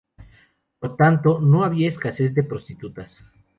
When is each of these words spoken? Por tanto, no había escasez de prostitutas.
Por 0.79 0.95
tanto, 0.97 1.39
no 1.39 1.63
había 1.63 1.87
escasez 1.87 2.33
de 2.33 2.41
prostitutas. 2.41 3.23